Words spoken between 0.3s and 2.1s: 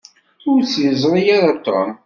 Ur tt-yeẓṛi ara Tom.